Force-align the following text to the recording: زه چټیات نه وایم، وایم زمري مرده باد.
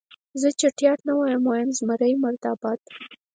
زه 0.41 0.47
چټیات 0.59 0.99
نه 1.07 1.13
وایم، 1.19 1.41
وایم 1.45 1.69
زمري 1.77 2.11
مرده 2.21 2.51
باد. 2.61 2.79